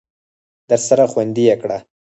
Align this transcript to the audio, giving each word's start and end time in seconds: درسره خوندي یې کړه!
درسره 0.69 1.05
خوندي 1.11 1.43
یې 1.49 1.55
کړه! 1.61 1.77